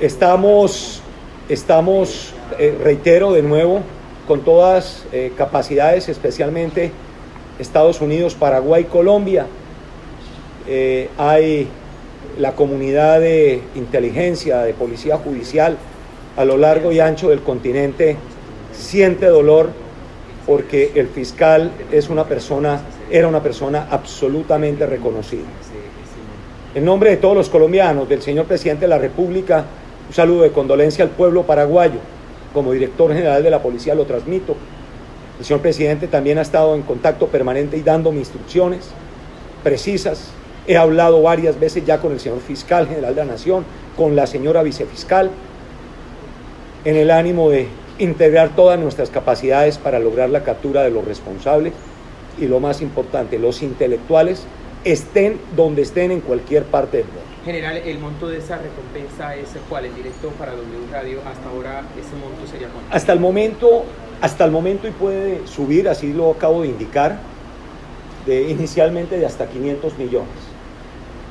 Estamos, 0.00 1.00
estamos 1.48 2.34
eh, 2.58 2.76
reitero 2.82 3.32
de 3.32 3.42
nuevo, 3.42 3.80
con 4.28 4.42
todas 4.42 5.04
eh, 5.12 5.32
capacidades, 5.36 6.08
especialmente 6.08 6.90
Estados 7.58 8.00
Unidos, 8.00 8.34
Paraguay, 8.34 8.84
Colombia. 8.84 9.46
Eh, 10.68 11.08
hay 11.16 11.68
la 12.38 12.52
comunidad 12.52 13.20
de 13.20 13.62
inteligencia, 13.74 14.62
de 14.62 14.74
policía 14.74 15.16
judicial 15.16 15.78
a 16.36 16.44
lo 16.44 16.56
largo 16.56 16.92
y 16.92 17.00
ancho 17.00 17.30
del 17.30 17.40
continente 17.40 18.16
siente 18.72 19.26
dolor 19.26 19.70
porque 20.46 20.92
el 20.94 21.08
fiscal 21.08 21.72
es 21.90 22.08
una 22.08 22.24
persona, 22.24 22.80
era 23.10 23.26
una 23.26 23.42
persona 23.42 23.88
absolutamente 23.90 24.86
reconocida. 24.86 25.44
En 26.74 26.84
nombre 26.84 27.10
de 27.10 27.16
todos 27.16 27.34
los 27.34 27.48
colombianos, 27.48 28.08
del 28.08 28.22
señor 28.22 28.46
presidente 28.46 28.82
de 28.82 28.88
la 28.88 28.98
República, 28.98 29.64
un 30.08 30.14
saludo 30.14 30.42
de 30.42 30.52
condolencia 30.52 31.04
al 31.04 31.10
pueblo 31.10 31.42
paraguayo. 31.42 31.98
Como 32.52 32.72
director 32.72 33.12
general 33.12 33.42
de 33.42 33.50
la 33.50 33.60
policía 33.60 33.94
lo 33.94 34.04
transmito. 34.04 34.54
El 35.38 35.44
señor 35.44 35.60
presidente 35.60 36.06
también 36.06 36.38
ha 36.38 36.42
estado 36.42 36.74
en 36.74 36.82
contacto 36.82 37.26
permanente 37.26 37.76
y 37.76 37.82
dándome 37.82 38.18
instrucciones 38.18 38.90
precisas. 39.64 40.30
He 40.66 40.76
hablado 40.76 41.22
varias 41.22 41.58
veces 41.58 41.84
ya 41.84 41.98
con 41.98 42.12
el 42.12 42.20
señor 42.20 42.40
fiscal 42.40 42.86
general 42.86 43.14
de 43.14 43.24
la 43.24 43.32
Nación, 43.32 43.64
con 43.96 44.14
la 44.14 44.26
señora 44.26 44.62
vicefiscal, 44.62 45.30
en 46.86 46.94
el 46.94 47.10
ánimo 47.10 47.50
de 47.50 47.66
integrar 47.98 48.54
todas 48.54 48.78
nuestras 48.78 49.10
capacidades 49.10 49.76
para 49.76 49.98
lograr 49.98 50.30
la 50.30 50.44
captura 50.44 50.84
de 50.84 50.90
los 50.90 51.04
responsables 51.04 51.72
y 52.38 52.46
lo 52.46 52.60
más 52.60 52.80
importante, 52.80 53.40
los 53.40 53.60
intelectuales 53.62 54.46
estén 54.84 55.40
donde 55.56 55.82
estén 55.82 56.12
en 56.12 56.20
cualquier 56.20 56.62
parte 56.62 56.98
del 56.98 57.06
mundo. 57.06 57.22
General, 57.44 57.76
el 57.76 57.98
monto 57.98 58.28
de 58.28 58.38
esa 58.38 58.58
recompensa 58.58 59.34
es 59.34 59.48
cuál, 59.68 59.86
el 59.86 59.94
directo 59.96 60.28
para 60.38 60.52
W 60.52 60.66
Radio, 60.92 61.18
hasta 61.26 61.48
ahora 61.48 61.82
ese 61.98 62.14
monto 62.14 62.46
sería 62.48 62.68
cuánto? 62.68 62.94
Hasta 62.94 63.12
el 63.12 63.18
momento, 63.18 63.84
hasta 64.20 64.44
el 64.44 64.52
momento 64.52 64.86
y 64.86 64.92
puede 64.92 65.44
subir, 65.48 65.88
así 65.88 66.12
lo 66.12 66.30
acabo 66.30 66.62
de 66.62 66.68
indicar, 66.68 67.18
de, 68.26 68.48
inicialmente 68.48 69.18
de 69.18 69.26
hasta 69.26 69.48
500 69.48 69.98
millones. 69.98 70.28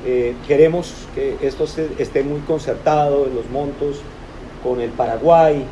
Eh, 0.04 0.34
queremos 0.46 0.92
que 1.14 1.36
esto 1.40 1.66
se, 1.66 1.88
esté 1.98 2.22
muy 2.22 2.40
concertado 2.40 3.26
en 3.26 3.34
los 3.34 3.48
montos 3.48 4.02
con 4.66 4.80
el 4.80 4.90
Paraguay 4.90 5.64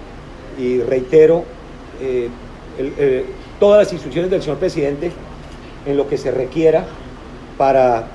y 0.56 0.80
reitero 0.80 1.44
eh, 2.00 2.28
eh, 2.78 3.26
todas 3.58 3.84
las 3.84 3.92
instrucciones 3.92 4.30
del 4.30 4.40
señor 4.40 4.58
presidente 4.58 5.10
en 5.84 5.96
lo 5.96 6.08
que 6.08 6.16
se 6.16 6.30
requiera 6.30 6.84
para, 7.58 8.06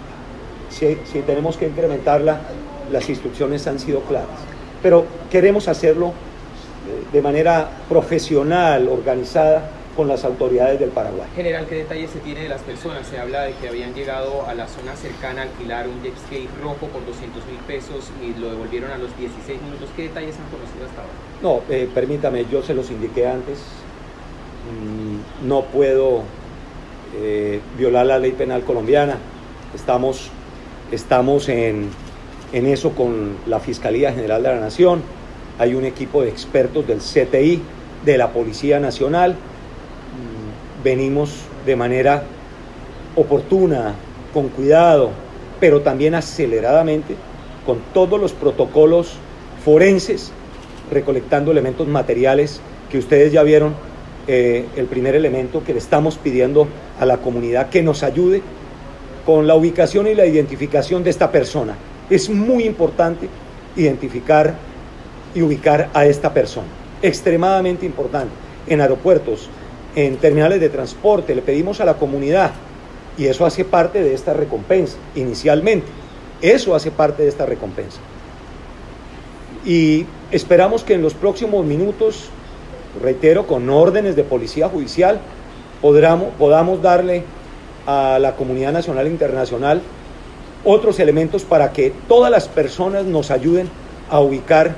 si, 0.69 0.97
si 1.11 1.19
tenemos 1.19 1.57
que 1.57 1.67
incrementarla, 1.67 2.39
las 2.91 3.09
instrucciones 3.09 3.67
han 3.67 3.79
sido 3.79 4.01
claras. 4.01 4.27
Pero 4.81 5.05
queremos 5.29 5.67
hacerlo 5.67 6.07
eh, 6.07 6.11
de 7.11 7.21
manera 7.21 7.69
profesional, 7.89 8.87
organizada, 8.87 9.69
con 9.99 10.07
las 10.07 10.23
autoridades 10.23 10.79
del 10.79 10.91
Paraguay. 10.91 11.27
General, 11.35 11.65
¿qué 11.67 11.75
detalles 11.75 12.11
se 12.11 12.19
tiene 12.19 12.43
de 12.43 12.47
las 12.47 12.61
personas? 12.61 13.05
Se 13.05 13.19
habla 13.19 13.41
de 13.41 13.51
que 13.55 13.67
habían 13.67 13.93
llegado 13.93 14.45
a 14.47 14.53
la 14.53 14.65
zona 14.65 14.95
cercana 14.95 15.41
a 15.41 15.43
alquilar 15.43 15.89
un 15.89 16.01
jet 16.01 16.13
ski 16.25 16.47
rojo 16.63 16.87
por 16.87 17.05
200 17.05 17.45
mil 17.47 17.57
pesos 17.67 18.09
y 18.23 18.39
lo 18.39 18.49
devolvieron 18.49 18.91
a 18.91 18.97
los 18.97 19.09
16 19.17 19.61
minutos. 19.61 19.89
¿Qué 19.97 20.03
detalles 20.03 20.37
han 20.37 20.49
conocido 20.57 20.85
hasta 20.85 21.01
ahora? 21.01 21.13
No, 21.41 21.61
eh, 21.69 21.89
permítame, 21.93 22.45
yo 22.49 22.63
se 22.63 22.73
los 22.73 22.89
indiqué 22.91 23.27
antes. 23.27 23.57
Mm, 24.71 25.49
no 25.49 25.63
puedo 25.63 26.21
eh, 27.17 27.59
violar 27.77 28.05
la 28.05 28.19
ley 28.19 28.31
penal 28.31 28.63
colombiana. 28.63 29.17
Estamos, 29.75 30.29
estamos 30.93 31.49
en, 31.49 31.89
en 32.53 32.67
eso 32.67 32.91
con 32.91 33.35
la 33.47 33.59
Fiscalía 33.59 34.13
General 34.13 34.41
de 34.41 34.47
la 34.47 34.61
Nación. 34.61 35.01
Hay 35.57 35.73
un 35.75 35.83
equipo 35.83 36.21
de 36.21 36.29
expertos 36.29 36.87
del 36.87 36.99
CTI, 36.99 37.61
de 38.05 38.17
la 38.17 38.29
Policía 38.29 38.79
Nacional. 38.79 39.35
Venimos 40.83 41.31
de 41.65 41.75
manera 41.75 42.23
oportuna, 43.15 43.95
con 44.33 44.49
cuidado, 44.49 45.11
pero 45.59 45.81
también 45.81 46.15
aceleradamente, 46.15 47.15
con 47.65 47.79
todos 47.93 48.19
los 48.19 48.33
protocolos 48.33 49.13
forenses, 49.63 50.31
recolectando 50.91 51.51
elementos 51.51 51.87
materiales 51.87 52.61
que 52.89 52.97
ustedes 52.97 53.31
ya 53.31 53.43
vieron. 53.43 53.73
eh, 54.31 54.67
el 54.75 54.85
primer 54.85 55.15
elemento 55.15 55.63
que 55.63 55.73
le 55.73 55.79
estamos 55.79 56.19
pidiendo 56.19 56.67
a 56.99 57.05
la 57.07 57.17
comunidad 57.17 57.69
que 57.69 57.81
nos 57.81 58.03
ayude 58.03 58.43
con 59.25 59.47
la 59.47 59.55
ubicación 59.55 60.05
y 60.05 60.13
la 60.13 60.27
identificación 60.27 61.03
de 61.03 61.09
esta 61.09 61.31
persona. 61.31 61.75
Es 62.11 62.29
muy 62.29 62.65
importante 62.65 63.27
identificar 63.75 64.53
y 65.33 65.41
ubicar 65.41 65.89
a 65.95 66.05
esta 66.05 66.31
persona. 66.31 66.67
Extremadamente 67.01 67.87
importante. 67.87 68.31
En 68.67 68.81
aeropuertos, 68.81 69.49
en 69.95 70.17
terminales 70.17 70.59
de 70.59 70.69
transporte, 70.69 71.35
le 71.35 71.41
pedimos 71.41 71.79
a 71.81 71.85
la 71.85 71.95
comunidad 71.95 72.51
y 73.17 73.25
eso 73.25 73.45
hace 73.45 73.65
parte 73.65 74.01
de 74.01 74.13
esta 74.13 74.33
recompensa, 74.33 74.97
inicialmente. 75.15 75.87
Eso 76.41 76.73
hace 76.73 76.89
parte 76.89 77.23
de 77.23 77.29
esta 77.29 77.45
recompensa. 77.45 77.99
Y 79.65 80.05
esperamos 80.31 80.83
que 80.83 80.93
en 80.93 81.01
los 81.01 81.13
próximos 81.13 81.65
minutos, 81.65 82.29
reitero, 83.01 83.45
con 83.45 83.69
órdenes 83.69 84.15
de 84.15 84.23
policía 84.23 84.69
judicial, 84.69 85.19
podamos, 85.81 86.29
podamos 86.37 86.81
darle 86.81 87.23
a 87.85 88.19
la 88.19 88.35
comunidad 88.35 88.71
nacional 88.71 89.07
e 89.07 89.09
internacional 89.09 89.81
otros 90.63 90.99
elementos 90.99 91.43
para 91.43 91.71
que 91.73 91.93
todas 92.07 92.31
las 92.31 92.47
personas 92.47 93.05
nos 93.05 93.31
ayuden 93.31 93.69
a 94.09 94.19
ubicar 94.19 94.75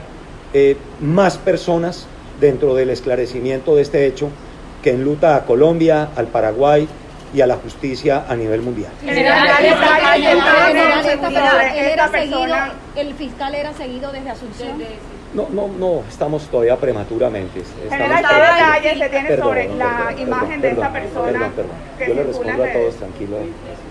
eh, 0.53 0.77
más 0.99 1.37
personas 1.37 2.05
dentro 2.39 2.73
del 2.73 2.89
esclarecimiento 2.89 3.75
de 3.75 3.81
este 3.81 4.05
hecho 4.05 4.29
que 4.81 4.91
enluta 4.91 5.35
a 5.35 5.45
Colombia, 5.45 6.09
al 6.15 6.27
Paraguay 6.27 6.87
y 7.33 7.41
a 7.41 7.47
la 7.47 7.55
justicia 7.55 8.25
a 8.27 8.35
nivel 8.35 8.61
mundial. 8.61 8.91
General, 9.03 9.47
el 12.95 13.13
fiscal 13.13 13.55
era 13.55 13.73
seguido 13.73 14.11
desde 14.11 14.29
Asunción. 14.29 14.77
No, 15.33 15.47
no, 15.49 15.69
no, 15.69 16.03
estamos 16.09 16.43
todavía 16.47 16.75
prematuramente. 16.75 17.61
Estamos 17.61 17.89
General, 17.89 18.25
¿qué 18.27 18.35
detalles 18.35 18.97
se 18.99 19.09
tiene 19.09 19.27
Perdón, 19.29 19.47
sobre 19.47 19.61
perdón, 19.61 19.79
la 19.79 19.97
perdón, 20.07 20.19
imagen 20.19 20.61
de 20.61 20.69
esta 20.71 20.91
perdón, 20.91 21.09
persona 21.09 21.31
Perdón, 21.31 21.51
perdón. 21.55 21.71
que 21.97 22.07
Yo 22.07 22.13
le 22.15 22.23
respondo 22.23 22.63
a 22.63 22.73
todos, 22.73 22.95
tranquilo. 22.95 23.37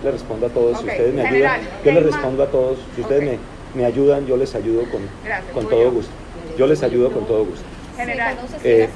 Le 0.04 0.10
respondo 0.10 0.46
a 0.46 0.48
todos. 0.50 0.78
Si 0.80 0.86
ustedes 0.86 1.14
me 1.14 1.22
general, 1.24 1.52
ayudan, 1.54 1.70
yo 1.78 1.82
¿qué 1.82 1.92
les 1.92 2.02
ima- 2.02 2.06
respondo 2.12 2.42
a 2.42 2.46
todos. 2.46 2.78
Si 2.94 3.00
ustedes 3.00 3.22
me, 3.24 3.38
me 3.74 3.84
ayudan, 3.86 4.26
yo 4.26 4.36
les 4.36 4.54
ayudo 4.54 4.82
con, 4.90 5.00
Gracias, 5.24 5.52
con 5.54 5.62
Julio. 5.64 5.78
todo 5.78 5.90
gusto. 5.92 6.12
Yo 6.58 6.66
les 6.66 6.82
ayudo 6.82 7.10
con 7.10 7.24
todo 7.26 7.44
gusto. 7.46 7.64
General. 7.96 8.34
¿Se 8.34 8.36
conoce 8.36 8.58
si 8.60 8.68
Eh, 8.68 8.88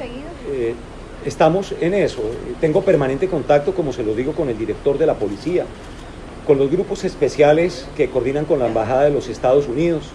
eh, 0.52 0.74
estamos 1.24 1.74
en 1.80 1.94
eso. 1.94 2.22
Tengo 2.60 2.82
permanente 2.82 3.28
contacto, 3.28 3.74
como 3.74 3.92
se 3.92 4.02
lo 4.02 4.14
digo, 4.14 4.32
con 4.32 4.48
el 4.48 4.58
director 4.58 4.98
de 4.98 5.06
la 5.06 5.14
policía, 5.14 5.64
con 6.46 6.58
los 6.58 6.70
grupos 6.70 7.04
especiales 7.04 7.86
que 7.96 8.10
coordinan 8.10 8.44
con 8.44 8.58
la 8.58 8.66
Embajada 8.66 9.04
de 9.04 9.10
los 9.10 9.28
Estados 9.28 9.68
Unidos. 9.68 10.10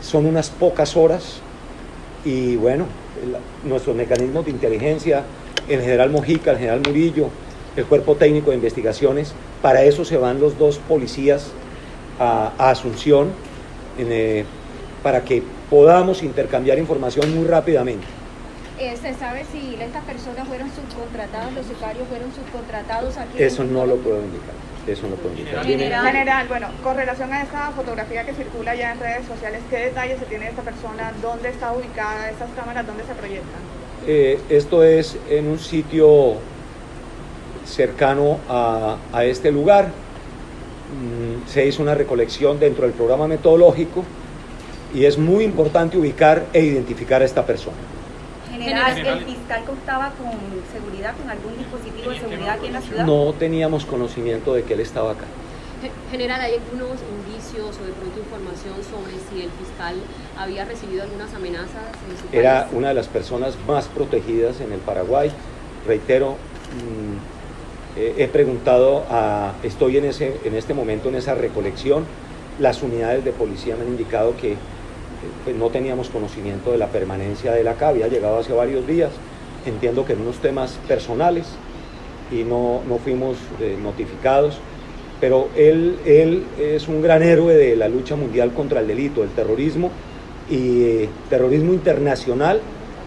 Son 0.00 0.26
unas 0.26 0.50
pocas 0.50 0.96
horas 0.96 1.40
y 2.24 2.56
bueno, 2.56 2.86
nuestros 3.64 3.96
mecanismos 3.96 4.44
de 4.44 4.50
inteligencia, 4.50 5.22
el 5.68 5.80
general 5.80 6.10
Mojica, 6.10 6.52
el 6.52 6.58
general 6.58 6.82
Murillo, 6.86 7.28
el 7.76 7.84
cuerpo 7.84 8.16
técnico 8.16 8.50
de 8.50 8.56
investigaciones, 8.56 9.32
para 9.62 9.84
eso 9.84 10.04
se 10.04 10.16
van 10.16 10.40
los 10.40 10.58
dos 10.58 10.78
policías 10.78 11.50
a, 12.18 12.52
Asunción, 12.58 13.28
eh, 13.98 14.44
para 15.02 15.24
que 15.24 15.42
podamos 15.70 16.22
intercambiar 16.22 16.78
información 16.78 17.34
muy 17.34 17.46
rápidamente. 17.46 18.17
Eh, 18.80 18.96
¿Se 18.96 19.12
sabe 19.14 19.44
si 19.50 19.74
estas 19.80 20.04
personas 20.04 20.46
fueron 20.46 20.70
subcontratadas, 20.70 21.52
los 21.52 21.66
sicarios 21.66 22.06
fueron 22.08 22.32
subcontratados 22.32 23.16
aquí? 23.16 23.38
en 23.38 23.44
Eso 23.44 23.64
no 23.64 23.84
lo 23.84 23.96
puedo 23.96 24.20
indicar. 24.22 24.54
Eso 24.86 25.02
no 25.02 25.10
lo 25.10 25.16
puedo 25.16 25.34
indicar. 25.34 25.64
General. 25.64 26.06
General, 26.06 26.48
bueno, 26.48 26.68
con 26.84 26.96
relación 26.96 27.32
a 27.32 27.42
esta 27.42 27.72
fotografía 27.72 28.24
que 28.24 28.34
circula 28.34 28.76
ya 28.76 28.92
en 28.92 29.00
redes 29.00 29.26
sociales, 29.26 29.62
¿qué 29.68 29.78
detalles 29.78 30.20
se 30.20 30.26
tiene 30.26 30.44
de 30.44 30.50
esta 30.50 30.62
persona? 30.62 31.12
¿Dónde 31.20 31.48
está 31.48 31.72
ubicada? 31.72 32.30
¿Estas 32.30 32.50
cámaras 32.52 32.86
dónde 32.86 33.02
se 33.02 33.14
proyectan? 33.14 33.60
Eh, 34.06 34.38
esto 34.48 34.84
es 34.84 35.16
en 35.28 35.48
un 35.48 35.58
sitio 35.58 36.34
cercano 37.66 38.38
a, 38.48 38.96
a 39.12 39.24
este 39.24 39.50
lugar. 39.50 39.86
Mm, 39.86 41.48
se 41.48 41.66
hizo 41.66 41.82
una 41.82 41.96
recolección 41.96 42.60
dentro 42.60 42.84
del 42.84 42.92
programa 42.92 43.26
metodológico 43.26 44.04
y 44.94 45.04
es 45.04 45.18
muy 45.18 45.42
importante 45.42 45.98
ubicar 45.98 46.46
e 46.52 46.62
identificar 46.62 47.22
a 47.22 47.24
esta 47.24 47.44
persona. 47.44 47.76
General, 48.68 49.18
¿el 49.18 49.24
fiscal 49.24 49.64
contaba 49.64 50.12
con 50.12 50.30
seguridad, 50.72 51.14
con 51.16 51.30
algún 51.30 51.56
dispositivo 51.58 52.10
de 52.10 52.18
seguridad 52.20 52.50
aquí 52.56 52.66
en 52.66 52.72
la 52.74 52.80
ciudad? 52.80 53.04
No 53.06 53.32
teníamos 53.38 53.84
conocimiento 53.84 54.54
de 54.54 54.62
que 54.64 54.74
él 54.74 54.80
estaba 54.80 55.12
acá. 55.12 55.24
Ge- 55.80 55.90
General, 56.10 56.40
¿hay 56.40 56.54
algunos 56.54 56.98
indicios 57.18 57.76
o 57.80 57.84
de 57.86 57.92
pronto 57.92 58.18
información 58.18 58.74
sobre 58.82 59.12
si 59.30 59.44
el 59.44 59.50
fiscal 59.52 59.94
había 60.36 60.64
recibido 60.64 61.02
algunas 61.04 61.32
amenazas 61.34 61.86
en 62.10 62.16
su 62.30 62.36
Era 62.36 62.64
país? 62.64 62.72
una 62.76 62.88
de 62.88 62.94
las 62.94 63.06
personas 63.06 63.54
más 63.66 63.86
protegidas 63.86 64.60
en 64.60 64.72
el 64.72 64.80
Paraguay. 64.80 65.30
Reitero, 65.86 66.32
mm, 66.32 67.98
eh, 67.98 68.14
he 68.18 68.28
preguntado, 68.28 69.04
a, 69.10 69.52
estoy 69.62 69.96
en, 69.98 70.04
ese, 70.06 70.36
en 70.44 70.54
este 70.54 70.74
momento 70.74 71.08
en 71.08 71.14
esa 71.14 71.34
recolección. 71.34 72.04
Las 72.58 72.82
unidades 72.82 73.24
de 73.24 73.30
policía 73.30 73.76
me 73.76 73.82
han 73.82 73.88
indicado 73.88 74.36
que 74.36 74.56
pues, 75.44 75.56
no 75.56 75.68
teníamos 75.68 76.08
conocimiento 76.08 76.72
de 76.72 76.78
la 76.78 76.88
permanencia 76.88 77.52
de 77.52 77.60
él 77.60 77.68
acá, 77.68 77.88
había 77.88 78.08
llegado 78.08 78.38
hace 78.38 78.52
varios 78.52 78.86
días. 78.86 79.10
Entiendo 79.66 80.04
que 80.04 80.12
en 80.14 80.22
unos 80.22 80.38
temas 80.38 80.78
personales 80.86 81.46
y 82.30 82.44
no, 82.44 82.80
no 82.88 82.98
fuimos 82.98 83.36
eh, 83.60 83.76
notificados. 83.80 84.58
Pero 85.20 85.48
él, 85.56 85.98
él 86.04 86.44
es 86.58 86.86
un 86.86 87.02
gran 87.02 87.22
héroe 87.22 87.54
de 87.54 87.74
la 87.74 87.88
lucha 87.88 88.14
mundial 88.14 88.52
contra 88.52 88.80
el 88.80 88.86
delito, 88.86 89.24
el 89.24 89.30
terrorismo 89.30 89.90
y 90.48 90.82
eh, 90.82 91.08
terrorismo 91.28 91.72
internacional 91.72 92.60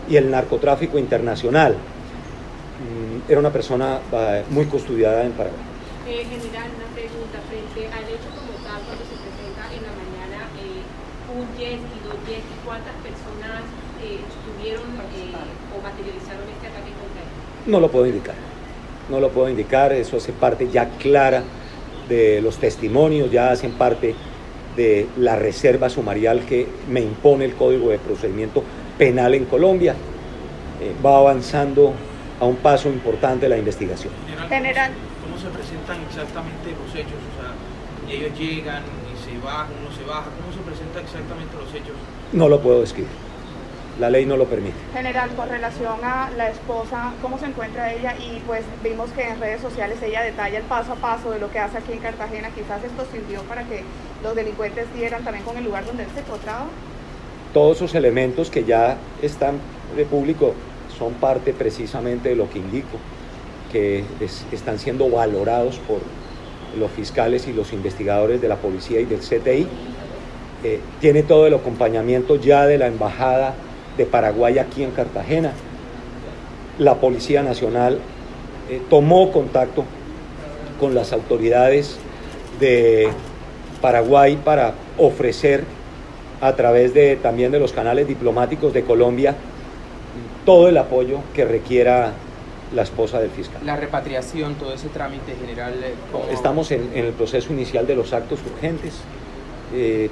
y 0.10 0.18
el 0.18 0.30
narcotráfico 0.30 1.00
internacional. 1.00 1.74
Mm, 1.74 3.32
Era 3.32 3.40
una 3.40 3.52
persona 3.54 4.00
eh, 4.12 4.44
muy 4.50 4.66
custodiada 4.66 5.24
en 5.24 5.32
Paraguay. 5.32 5.60
General, 6.06 6.68
una 6.76 6.92
pregunta 6.92 7.40
frente 7.48 7.88
al 7.88 8.04
hecho 8.04 8.28
como 8.36 8.52
tal, 8.60 8.82
cuando 8.84 9.04
se 9.08 9.16
presenta 9.16 9.72
en 9.72 9.82
la 9.88 9.94
mañana 9.96 10.52
eh, 10.60 10.84
un 11.36 11.48
y 11.60 12.00
dos 12.04 12.18
jets, 12.28 12.44
¿cuántas 12.66 12.94
personas 12.96 13.64
eh, 14.04 14.20
estuvieron 14.20 14.84
eh, 15.16 15.32
o 15.76 15.82
materializaron 15.82 16.44
este 16.44 16.68
ataque 16.68 16.92
contra 16.92 17.22
él? 17.22 17.72
No 17.72 17.80
lo 17.80 17.90
puedo 17.90 18.06
indicar. 18.06 18.36
No 19.10 19.20
lo 19.20 19.30
puedo 19.30 19.50
indicar, 19.50 19.92
eso 19.94 20.18
hace 20.18 20.32
parte 20.32 20.70
ya 20.70 20.90
clara 20.90 21.44
de 22.08 22.42
los 22.42 22.58
testimonios, 22.58 23.32
ya 23.32 23.52
hacen 23.52 23.72
parte 23.74 24.16
de 24.76 25.08
la 25.18 25.36
reserva 25.36 25.90
sumarial 25.90 26.42
que 26.46 26.68
me 26.90 27.02
impone 27.02 27.46
el 27.46 27.56
Código 27.56 27.90
de 27.90 27.98
Procedimiento 28.00 28.64
Penal 28.98 29.34
en 29.36 29.46
Colombia. 29.46 29.96
Eh, 30.82 30.94
va 31.06 31.18
avanzando 31.18 31.94
a 32.40 32.46
un 32.46 32.56
paso 32.58 32.90
importante 32.90 33.48
la 33.48 33.58
investigación. 33.58 34.14
General. 34.50 34.92
¿Cómo 35.24 35.38
se 35.38 35.48
presentan 35.50 35.98
exactamente 36.08 36.72
los 36.72 36.96
hechos? 36.96 37.14
O 37.14 37.34
sea, 37.40 38.16
ellos 38.16 38.38
llegan 38.38 38.84
bajan, 39.42 39.68
uno 39.82 39.96
se 39.96 40.04
baja. 40.04 40.30
¿Cómo 40.40 40.54
se 40.54 40.62
presentan 40.62 41.04
exactamente 41.04 41.56
los 41.58 41.74
hechos? 41.74 41.96
No 42.34 42.48
lo 42.50 42.60
puedo 42.62 42.82
describir. 42.82 43.12
La 44.00 44.10
ley 44.10 44.26
no 44.26 44.38
lo 44.38 44.46
permite. 44.46 44.76
General, 44.94 45.30
con 45.36 45.50
relación 45.50 46.00
a 46.04 46.30
la 46.38 46.50
esposa, 46.50 47.12
¿cómo 47.22 47.38
se 47.38 47.46
encuentra 47.48 47.92
ella? 47.94 48.16
Y 48.18 48.40
pues 48.48 48.64
vimos 48.84 49.10
que 49.12 49.28
en 49.28 49.40
redes 49.40 49.62
sociales 49.62 50.02
ella 50.02 50.22
detalla 50.22 50.58
el 50.58 50.64
paso 50.64 50.94
a 50.94 50.96
paso 50.96 51.32
de 51.32 51.40
lo 51.40 51.52
que 51.52 51.60
hace 51.60 51.78
aquí 51.78 51.92
en 51.92 52.00
Cartagena. 52.00 52.50
Quizás 52.56 52.84
esto 52.84 53.06
sirvió 53.12 53.42
para 53.44 53.64
que 53.64 53.84
los 54.24 54.34
delincuentes 54.36 54.86
dieran 54.96 55.24
también 55.24 55.44
con 55.46 55.58
el 55.58 55.66
lugar 55.66 55.86
donde 55.86 56.04
él 56.04 56.10
se 56.16 56.22
encontraba. 56.22 56.66
Todos 57.54 57.78
esos 57.78 57.94
elementos 57.94 58.50
que 58.50 58.64
ya 58.64 58.98
están 59.22 59.60
de 59.96 60.06
público 60.06 60.54
son 60.98 61.14
parte 61.16 61.54
precisamente 61.54 62.30
de 62.30 62.36
lo 62.36 62.50
que 62.50 62.60
indico, 62.60 62.98
que 63.72 64.06
es- 64.22 64.46
están 64.54 64.80
siendo 64.80 65.10
valorados 65.10 65.78
por 65.80 66.00
los 66.78 66.92
fiscales 66.92 67.48
y 67.48 67.54
los 67.54 67.74
investigadores 67.74 68.42
de 68.42 68.48
la 68.48 68.56
policía 68.56 69.00
y 69.00 69.06
del 69.06 69.20
CTI. 69.20 69.68
Eh, 70.64 70.80
tiene 71.00 71.24
todo 71.24 71.48
el 71.48 71.54
acompañamiento 71.54 72.36
ya 72.36 72.66
de 72.66 72.78
la 72.78 72.88
Embajada 72.88 73.56
de 73.98 74.06
Paraguay 74.06 74.60
aquí 74.60 74.84
en 74.84 74.92
Cartagena. 74.92 75.54
la 76.78 76.96
Policía 76.96 77.44
Nacional 77.44 78.00
eh, 78.70 78.82
tomó 78.90 79.32
contacto 79.32 79.84
con 80.80 80.96
las 80.96 81.14
autoridades 81.14 81.98
de 82.60 83.10
Paraguay 83.82 84.38
para 84.44 84.74
ofrecer 84.98 85.64
a 86.40 86.56
través 86.56 86.94
de 86.94 87.18
también 87.18 87.52
de 87.52 87.60
los 87.60 87.74
canales 87.74 88.08
diplomáticos 88.08 88.74
de 88.74 88.84
Colombia 88.84 89.36
todo 90.46 90.70
el 90.70 90.78
apoyo 90.78 91.20
que 91.34 91.46
requiera 91.46 92.14
la 92.74 92.84
esposa 92.84 93.20
del 93.20 93.30
fiscal. 93.32 93.62
La 93.66 93.76
repatriación, 93.76 94.56
todo 94.56 94.74
ese 94.74 94.88
trámite 94.90 95.36
general. 95.36 95.74
eh, 95.84 95.94
¿cómo- 96.12 96.26
Estamos 96.32 96.72
en, 96.72 96.90
en 96.94 97.06
el 97.06 97.14
proceso 97.14 97.52
inicial 97.52 97.86
de 97.86 97.96
los 97.96 98.14
actos 98.14 98.40
urgentes, 98.54 98.94
eh, 99.74 100.10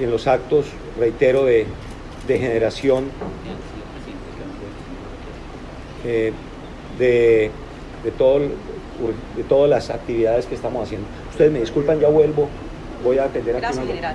en 0.00 0.10
los 0.10 0.26
actos, 0.28 0.66
reitero, 0.98 1.44
de, 1.44 1.66
de 2.28 2.38
generación 2.38 3.10
eh, 6.04 6.32
de, 6.98 7.50
de, 8.04 8.10
todo, 8.12 8.40
de 8.40 9.42
todas 9.48 9.68
las 9.68 9.90
actividades 9.90 10.46
que 10.46 10.54
estamos 10.54 10.84
haciendo. 10.84 11.06
Ustedes 11.30 11.50
me 11.52 11.60
disculpan, 11.60 11.98
ya 12.00 12.08
vuelvo, 12.08 12.48
voy 13.04 13.18
a 13.18 13.24
atender 13.24 13.56
aquí. 13.56 13.62
Gracias, 13.62 13.86
general. 13.86 14.14